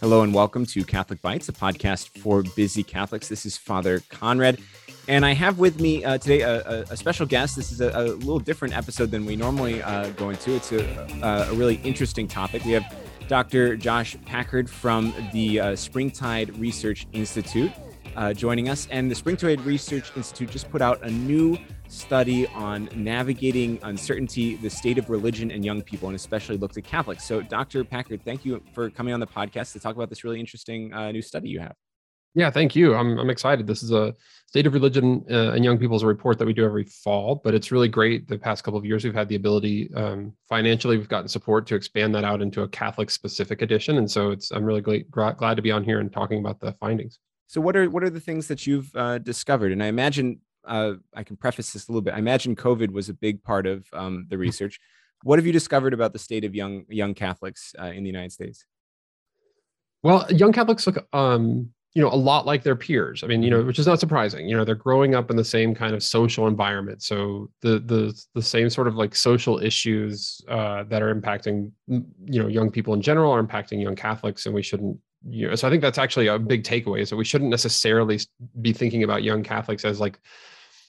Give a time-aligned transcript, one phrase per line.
[0.00, 3.26] Hello and welcome to Catholic Bites, a podcast for busy Catholics.
[3.26, 4.60] This is Father Conrad,
[5.08, 7.56] and I have with me uh, today a, a, special guest.
[7.56, 10.54] This is a, a, little different episode than we normally uh, go into.
[10.54, 12.64] It's a, a, really interesting topic.
[12.64, 12.84] We have
[13.26, 13.76] Dr.
[13.76, 17.72] Josh Packard from the uh, Springtide Research Institute
[18.14, 21.58] uh, joining us, and the Springtide Research Institute just put out a new
[21.88, 26.84] study on navigating uncertainty, the state of religion and young people, and especially looked at
[26.84, 27.24] Catholics.
[27.24, 27.82] So, Dr.
[27.84, 31.10] Packard, thank you for coming on the podcast to talk about this really interesting uh,
[31.10, 31.74] new study you have.
[32.34, 32.94] Yeah, thank you.
[32.94, 33.66] I'm, I'm excited.
[33.66, 34.14] This is a
[34.46, 37.72] state of religion uh, and young people's report that we do every fall, but it's
[37.72, 38.28] really great.
[38.28, 41.74] The past couple of years, we've had the ability um, financially, we've gotten support to
[41.74, 43.96] expand that out into a Catholic specific edition.
[43.96, 46.72] And so it's, I'm really glad, glad to be on here and talking about the
[46.78, 47.18] findings.
[47.46, 49.72] So what are, what are the things that you've uh, discovered?
[49.72, 52.14] And I imagine uh, I can preface this a little bit.
[52.14, 54.42] I imagine COVID was a big part of um, the mm-hmm.
[54.42, 54.78] research.
[55.24, 58.32] What have you discovered about the state of young young Catholics uh, in the United
[58.32, 58.64] States?
[60.02, 63.24] Well, young Catholics look, um, you know, a lot like their peers.
[63.24, 63.66] I mean, you know, mm-hmm.
[63.66, 64.48] which is not surprising.
[64.48, 68.22] You know, they're growing up in the same kind of social environment, so the the
[68.34, 72.94] the same sort of like social issues uh, that are impacting you know young people
[72.94, 75.98] in general are impacting young Catholics, and we shouldn't you know, so I think that's
[75.98, 78.20] actually a big takeaway is that we shouldn't necessarily
[78.60, 80.20] be thinking about young Catholics as like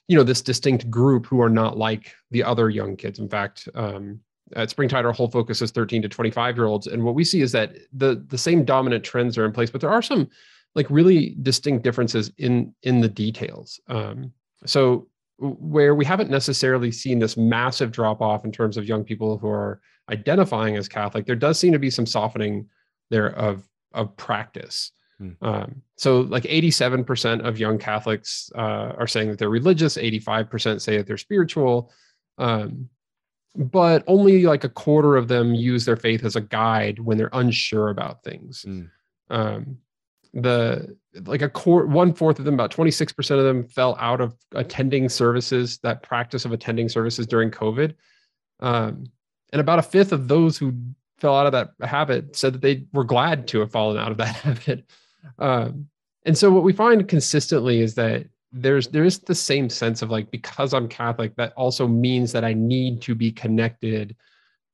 [0.09, 3.19] you know this distinct group who are not like the other young kids.
[3.19, 4.19] In fact um,
[4.55, 7.41] at springtide our whole focus is 13 to 25 year olds and what we see
[7.41, 10.27] is that the the same dominant trends are in place but there are some
[10.75, 13.79] like really distinct differences in in the details.
[13.87, 14.33] Um,
[14.65, 15.07] so
[15.37, 19.47] where we haven't necessarily seen this massive drop off in terms of young people who
[19.47, 19.79] are
[20.11, 22.67] identifying as catholic there does seem to be some softening
[23.09, 23.63] there of
[23.93, 25.31] of practice Hmm.
[25.41, 30.97] Um, so, like 87% of young Catholics uh, are saying that they're religious, 85% say
[30.97, 31.91] that they're spiritual.
[32.37, 32.89] Um,
[33.55, 37.29] but only like a quarter of them use their faith as a guide when they're
[37.33, 38.65] unsure about things.
[38.67, 38.89] Mm.
[39.29, 39.77] Um,
[40.33, 40.95] the
[41.25, 45.09] like a core one fourth of them, about 26% of them fell out of attending
[45.09, 47.95] services, that practice of attending services during COVID.
[48.59, 49.05] Um,
[49.51, 50.73] and about a fifth of those who
[51.17, 54.17] fell out of that habit said that they were glad to have fallen out of
[54.17, 54.85] that habit.
[55.37, 55.87] Um,
[56.25, 60.09] and so what we find consistently is that there's there is the same sense of
[60.09, 64.15] like because I'm Catholic, that also means that I need to be connected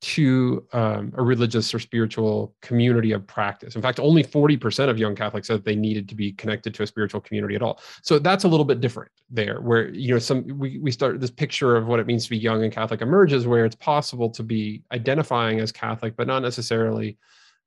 [0.02, 3.76] to um, a religious or spiritual community of practice.
[3.76, 6.86] In fact, only 40% of young Catholics said they needed to be connected to a
[6.86, 7.80] spiritual community at all.
[8.02, 11.30] So that's a little bit different there, where you know some we we start this
[11.30, 14.42] picture of what it means to be young and Catholic emerges, where it's possible to
[14.42, 17.18] be identifying as Catholic, but not necessarily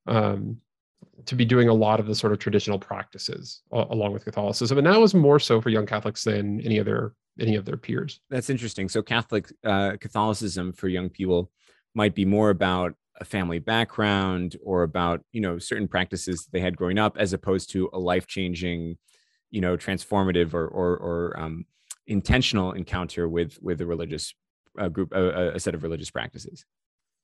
[0.08, 0.58] um,
[1.26, 4.88] to be doing a lot of the sort of traditional practices along with Catholicism, and
[4.88, 8.20] that was more so for young Catholics than any other any of their peers.
[8.30, 8.90] That's interesting.
[8.90, 11.52] So Catholic uh, Catholicism for young people
[11.96, 16.60] might be more about a family background or about you know certain practices that they
[16.60, 18.98] had growing up, as opposed to a life changing,
[19.52, 21.66] you know, transformative or or, or um,
[22.08, 24.34] intentional encounter with with a religious
[24.80, 26.66] uh, group, a, a set of religious practices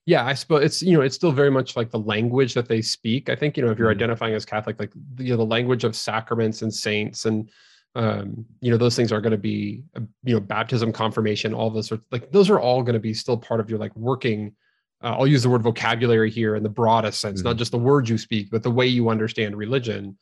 [0.05, 2.81] yeah i suppose it's you know it's still very much like the language that they
[2.81, 3.97] speak i think you know if you're mm-hmm.
[3.97, 7.49] identifying as catholic like you know the language of sacraments and saints and
[7.97, 11.69] um, you know those things are going to be uh, you know baptism confirmation all
[11.69, 14.53] those sorts like those are all going to be still part of your like working
[15.01, 17.49] uh, i'll use the word vocabulary here in the broadest sense mm-hmm.
[17.49, 20.17] not just the words you speak but the way you understand religion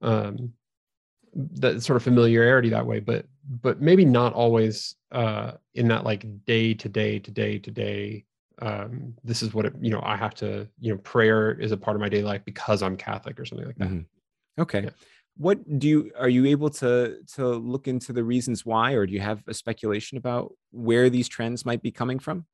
[0.00, 0.52] um,
[1.34, 3.26] that sort of familiarity that way but
[3.62, 8.24] but maybe not always uh, in that like day to day to day to day
[8.60, 11.76] um, this is what it, you know, I have to, you know, prayer is a
[11.76, 13.88] part of my daily life because I'm Catholic or something like that.
[13.88, 14.62] Mm-hmm.
[14.62, 14.84] Okay.
[14.84, 14.90] Yeah.
[15.36, 19.12] What do you, are you able to, to look into the reasons why, or do
[19.12, 22.44] you have a speculation about where these trends might be coming from?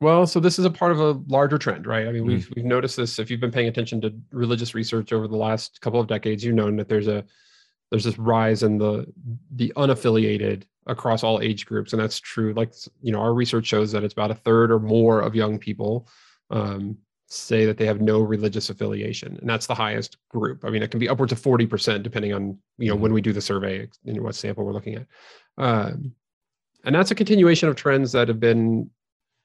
[0.00, 2.06] Well, so this is a part of a larger trend, right?
[2.06, 2.28] I mean, mm-hmm.
[2.28, 3.18] we've, we've noticed this.
[3.18, 6.54] If you've been paying attention to religious research over the last couple of decades, you've
[6.54, 7.24] known that there's a,
[7.90, 9.04] there's this rise in the
[9.56, 12.52] the unaffiliated across all age groups and that's true.
[12.52, 15.58] Like you know our research shows that it's about a third or more of young
[15.58, 16.08] people
[16.50, 16.98] um,
[17.28, 20.64] say that they have no religious affiliation and that's the highest group.
[20.64, 23.32] I mean it can be upwards of 40% depending on you know when we do
[23.32, 25.06] the survey know what sample we're looking at.
[25.56, 26.12] Um,
[26.84, 28.90] and that's a continuation of trends that have been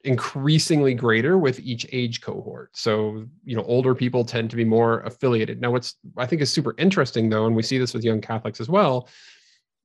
[0.02, 2.76] increasingly greater with each age cohort.
[2.76, 5.60] So you know older people tend to be more affiliated.
[5.60, 8.60] Now what's i think is super interesting though and we see this with young catholics
[8.60, 9.08] as well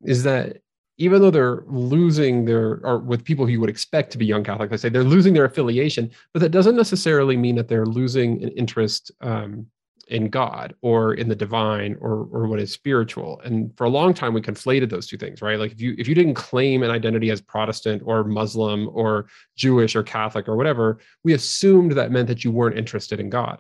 [0.04, 0.58] is that
[1.02, 4.44] even though they're losing their or with people who you would expect to be young
[4.44, 8.44] Catholic, I say they're losing their affiliation, but that doesn't necessarily mean that they're losing
[8.44, 9.66] an interest um,
[10.10, 13.42] in God or in the divine or or what is spiritual.
[13.44, 15.58] And for a long time we conflated those two things, right?
[15.58, 19.26] Like if you if you didn't claim an identity as Protestant or Muslim or
[19.56, 23.60] Jewish or Catholic or whatever, we assumed that meant that you weren't interested in God.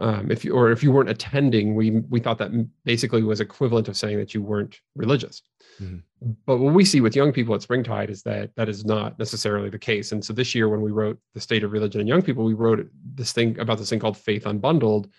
[0.00, 2.52] Um, if you or if you weren't attending, we we thought that
[2.84, 5.42] basically was equivalent of saying that you weren't religious.
[5.82, 6.30] Mm-hmm.
[6.46, 9.70] But what we see with young people at Springtide is that that is not necessarily
[9.70, 10.12] the case.
[10.12, 12.54] And so this year, when we wrote the state of religion and young people, we
[12.54, 15.10] wrote this thing about this thing called faith unbundled,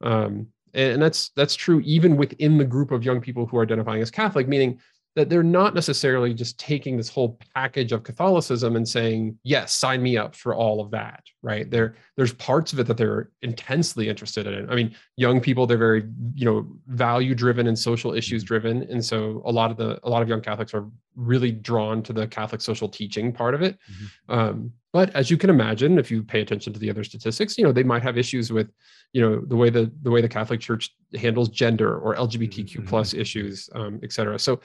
[0.00, 4.02] um, and that's that's true even within the group of young people who are identifying
[4.02, 4.80] as Catholic, meaning
[5.16, 10.00] that they're not necessarily just taking this whole package of Catholicism and saying, yes, sign
[10.00, 11.68] me up for all of that, right?
[11.68, 14.70] There, there's parts of it that they're intensely interested in.
[14.70, 18.84] I mean, young people, they're very, you know, value driven and social issues driven.
[18.84, 20.86] And so a lot of the, a lot of young Catholics are
[21.16, 23.78] really drawn to the Catholic social teaching part of it.
[23.90, 24.32] Mm-hmm.
[24.32, 27.64] Um, but as you can imagine, if you pay attention to the other statistics, you
[27.64, 28.70] know, they might have issues with,
[29.12, 32.86] you know, the way the, the way the Catholic church handles gender or LGBTQ mm-hmm.
[32.86, 33.20] plus mm-hmm.
[33.20, 34.38] issues, um, et cetera.
[34.38, 34.60] So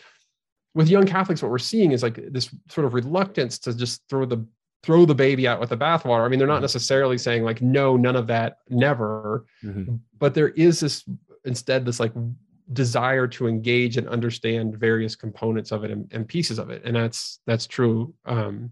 [0.76, 4.26] with young Catholics, what we're seeing is like this sort of reluctance to just throw
[4.26, 4.46] the
[4.84, 6.24] throw the baby out with the bathwater.
[6.24, 6.64] I mean, they're not mm-hmm.
[6.64, 9.46] necessarily saying like, no, none of that, never.
[9.64, 9.96] Mm-hmm.
[10.20, 11.04] But there is this
[11.46, 12.14] instead this like
[12.74, 16.96] desire to engage and understand various components of it and, and pieces of it, and
[16.96, 18.70] that's that's true, um,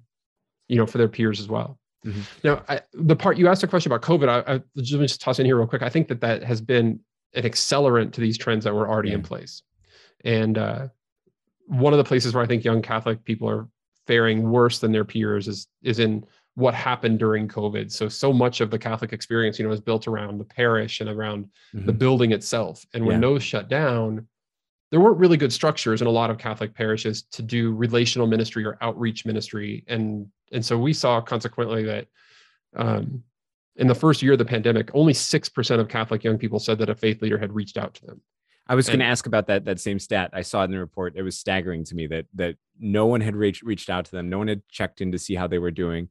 [0.67, 1.79] you know, for their peers as well.
[2.05, 2.21] Mm-hmm.
[2.43, 5.45] Now, I, the part you asked a question about COVID, I, I just toss in
[5.45, 5.81] here real quick.
[5.81, 6.99] I think that that has been
[7.33, 9.15] an accelerant to these trends that were already yeah.
[9.15, 9.63] in place,
[10.25, 10.87] and uh,
[11.67, 13.67] one of the places where I think young Catholic people are
[14.05, 16.25] faring worse than their peers is is in
[16.55, 17.91] what happened during COVID.
[17.91, 21.09] So so much of the Catholic experience, you know, is built around the parish and
[21.09, 21.85] around mm-hmm.
[21.85, 22.85] the building itself.
[22.93, 23.27] And when yeah.
[23.27, 24.27] those shut down,
[24.91, 28.63] there weren't really good structures in a lot of Catholic parishes to do relational ministry
[28.65, 29.83] or outreach ministry.
[29.87, 32.07] And and so we saw consequently that
[32.75, 33.23] um,
[33.75, 36.77] in the first year of the pandemic, only six percent of Catholic young people said
[36.77, 38.21] that a faith leader had reached out to them.
[38.67, 40.29] I was going to ask about that that same stat.
[40.33, 41.13] I saw in the report.
[41.17, 44.29] It was staggering to me that that no one had reached reached out to them.
[44.29, 46.07] No one had checked in to see how they were doing,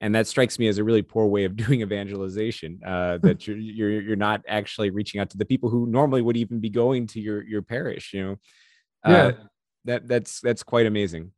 [0.00, 2.80] and that strikes me as a really poor way of doing evangelization.
[2.84, 6.36] Uh, that you're you're you're not actually reaching out to the people who normally would
[6.36, 8.12] even be going to your your parish.
[8.12, 8.32] You know,
[9.04, 9.32] uh, yeah,
[9.84, 11.30] that that's that's quite amazing.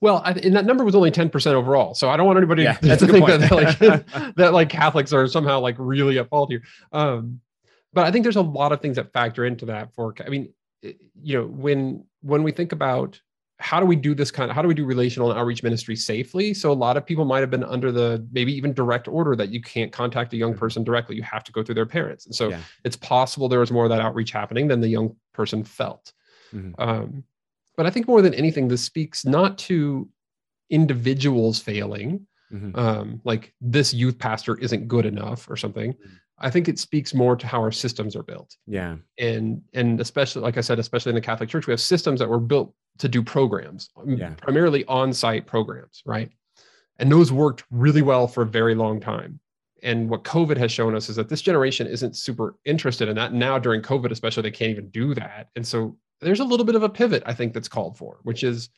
[0.00, 1.94] Well, I, and that number was only ten percent overall.
[1.94, 3.78] So I don't want anybody yeah, to, think that like
[4.36, 6.62] that like Catholics are somehow like really at fault here.
[6.92, 7.40] Um,
[7.92, 9.94] but I think there's a lot of things that factor into that.
[9.94, 10.52] For I mean,
[10.82, 13.20] you know, when when we think about
[13.60, 15.94] how do we do this kind of how do we do relational and outreach ministry
[15.94, 19.36] safely so a lot of people might have been under the maybe even direct order
[19.36, 20.58] that you can't contact a young mm-hmm.
[20.58, 22.60] person directly you have to go through their parents and so yeah.
[22.84, 26.12] it's possible there was more of that outreach happening than the young person felt
[26.54, 26.72] mm-hmm.
[26.80, 27.22] um,
[27.76, 30.08] but i think more than anything this speaks not to
[30.70, 32.74] individuals failing mm-hmm.
[32.78, 36.14] um, like this youth pastor isn't good enough or something mm-hmm.
[36.40, 38.56] I think it speaks more to how our systems are built.
[38.66, 38.96] Yeah.
[39.18, 42.28] And and especially like I said, especially in the Catholic Church, we have systems that
[42.28, 44.30] were built to do programs, um, yeah.
[44.34, 46.30] primarily on-site programs, right?
[46.98, 49.40] And those worked really well for a very long time.
[49.82, 53.32] And what COVID has shown us is that this generation isn't super interested in that.
[53.32, 55.48] Now during COVID, especially, they can't even do that.
[55.56, 58.44] And so there's a little bit of a pivot, I think, that's called for, which
[58.44, 58.68] is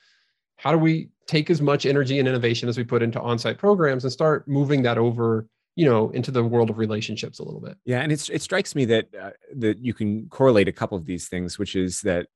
[0.56, 4.04] how do we take as much energy and innovation as we put into on-site programs
[4.04, 7.76] and start moving that over you know into the world of relationships a little bit
[7.84, 11.06] yeah and it's, it strikes me that uh, that you can correlate a couple of
[11.06, 12.26] these things which is that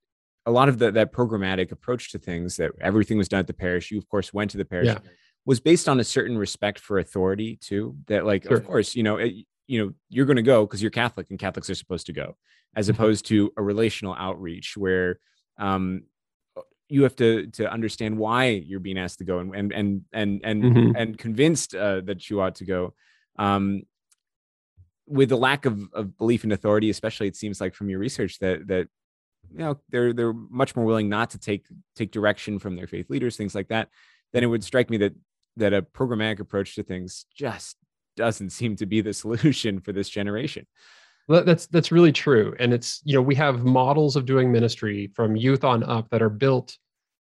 [0.47, 3.53] a lot of the, that programmatic approach to things that everything was done at the
[3.53, 4.99] parish you of course went to the parish yeah.
[5.45, 8.57] was based on a certain respect for authority too that like sure.
[8.57, 9.35] of course you know it,
[9.67, 12.37] you know you're going to go because you're catholic and catholics are supposed to go
[12.75, 12.95] as mm-hmm.
[12.95, 15.19] opposed to a relational outreach where
[15.59, 16.03] um,
[16.89, 20.41] you have to to understand why you're being asked to go and and and and
[20.45, 20.97] and, mm-hmm.
[20.97, 22.95] and convinced uh, that you ought to go
[23.39, 23.83] um,
[25.07, 28.39] with the lack of, of belief in authority, especially it seems like from your research
[28.41, 28.89] that that
[29.53, 33.09] you know they're they're much more willing not to take take direction from their faith
[33.11, 33.89] leaders, things like that.
[34.33, 35.15] Then it would strike me that
[35.57, 37.77] that a programmatic approach to things just
[38.17, 40.67] doesn't seem to be the solution for this generation.
[41.29, 45.11] Well, that's that's really true, and it's you know we have models of doing ministry
[45.15, 46.77] from youth on up that are built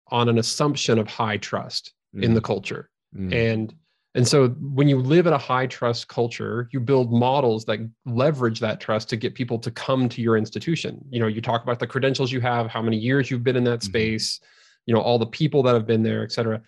[0.08, 2.22] on an assumption of high trust mm.
[2.22, 3.34] in the culture, mm.
[3.34, 3.74] and
[4.14, 8.58] and so when you live in a high trust culture, you build models that leverage
[8.60, 11.04] that trust to get people to come to your institution.
[11.10, 13.64] You know, you talk about the credentials you have, how many years you've been in
[13.64, 13.90] that mm-hmm.
[13.90, 14.40] space,
[14.86, 16.60] you know, all the people that have been there, et cetera.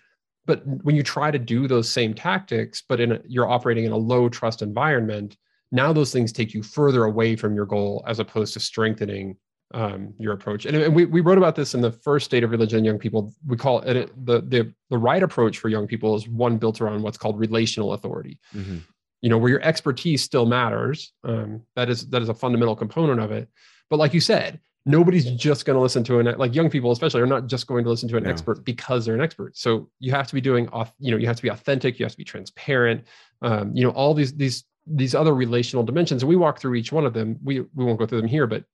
[0.45, 3.91] But when you try to do those same tactics, but in a, you're operating in
[3.91, 5.35] a low trust environment,
[5.71, 9.35] now those things take you further away from your goal as opposed to strengthening
[9.73, 10.65] um, your approach.
[10.65, 12.99] And, and, we, we wrote about this in the first state of religion in young
[12.99, 13.33] people.
[13.45, 16.81] We call it, it the, the, the right approach for young people is one built
[16.81, 18.39] around what's called relational authority.
[18.55, 18.77] Mm-hmm.
[19.21, 21.13] you know, where your expertise still matters.
[21.23, 23.49] Um, that is that is a fundamental component of it.
[23.89, 27.21] But like you said, nobody's just going to listen to an like young people especially
[27.21, 28.29] are not just going to listen to an no.
[28.29, 31.27] expert because they're an expert so you have to be doing off you know you
[31.27, 33.05] have to be authentic you have to be transparent
[33.41, 36.91] um, you know all these these these other relational dimensions and we walk through each
[36.91, 38.65] one of them we we won't go through them here but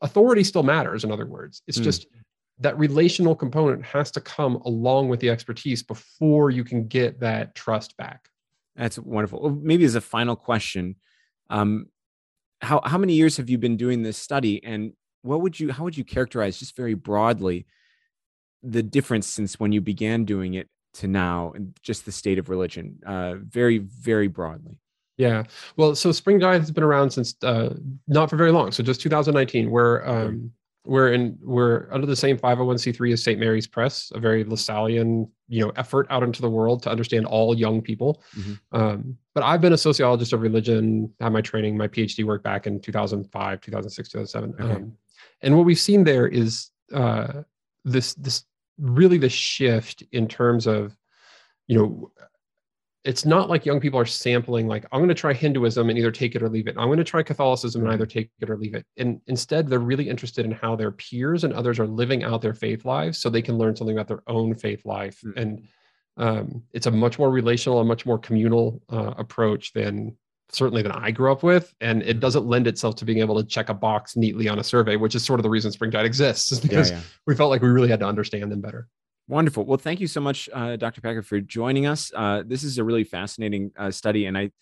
[0.00, 1.62] authority still matters in other words.
[1.66, 1.84] It's mm.
[1.84, 2.06] just
[2.58, 7.54] that relational component has to come along with the expertise before you can get that
[7.54, 8.28] trust back.
[8.76, 9.50] That's wonderful.
[9.50, 10.96] Maybe as a final question
[11.50, 11.86] um,
[12.60, 14.62] how how many years have you been doing this study?
[14.64, 17.66] And what would you how would you characterize just very broadly
[18.62, 22.48] the difference since when you began doing it to now and just the state of
[22.48, 22.98] religion?
[23.04, 24.78] Uh, very very broadly
[25.16, 25.42] yeah
[25.76, 27.74] well so Springtide has been around since uh,
[28.06, 30.52] not for very long so just 2019 where um,
[30.86, 33.38] we're in we're under the same 501c3 as St.
[33.38, 37.56] Mary's Press, a very Lasallian, you know, effort out into the world to understand all
[37.56, 38.22] young people.
[38.36, 38.76] Mm-hmm.
[38.76, 42.66] Um, but I've been a sociologist of religion, had my training, my PhD work back
[42.66, 44.54] in 2005, 2006, 2007.
[44.54, 44.74] Okay.
[44.74, 44.92] Um,
[45.42, 47.42] and what we've seen there is uh,
[47.84, 48.44] this this
[48.78, 50.96] really the shift in terms of,
[51.66, 52.12] you know,
[53.06, 56.10] it's not like young people are sampling like i'm going to try hinduism and either
[56.10, 58.56] take it or leave it i'm going to try catholicism and either take it or
[58.56, 62.24] leave it and instead they're really interested in how their peers and others are living
[62.24, 65.38] out their faith lives so they can learn something about their own faith life mm-hmm.
[65.38, 65.68] and
[66.18, 70.16] um, it's a much more relational and much more communal uh, approach than
[70.50, 73.46] certainly than i grew up with and it doesn't lend itself to being able to
[73.46, 76.52] check a box neatly on a survey which is sort of the reason Springtide exists
[76.52, 77.02] is because yeah, yeah.
[77.26, 78.88] we felt like we really had to understand them better
[79.28, 79.64] Wonderful.
[79.64, 81.00] Well, thank you so much, uh, Dr.
[81.00, 82.12] Packard, for joining us.
[82.14, 84.52] Uh, this is a really fascinating uh, study, and I,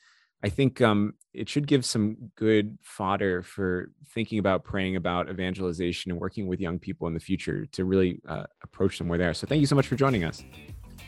[0.42, 6.10] I think um, it should give some good fodder for thinking about praying about evangelization
[6.12, 9.34] and working with young people in the future to really uh, approach they are.
[9.34, 10.42] So, thank you so much for joining us.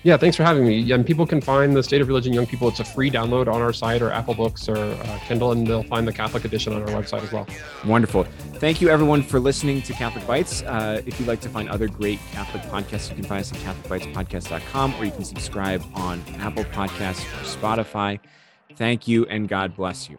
[0.06, 0.92] Yeah, thanks for having me.
[0.92, 2.68] And people can find the State of Religion Young People.
[2.68, 5.82] It's a free download on our site or Apple Books or uh, Kindle, and they'll
[5.82, 7.44] find the Catholic edition on our website as well.
[7.84, 8.22] Wonderful.
[8.60, 10.62] Thank you, everyone, for listening to Catholic Bites.
[10.62, 13.58] Uh, if you'd like to find other great Catholic podcasts, you can find us at
[13.58, 18.20] CatholicBitesPodcast.com or you can subscribe on Apple Podcasts or Spotify.
[18.76, 20.18] Thank you, and God bless you.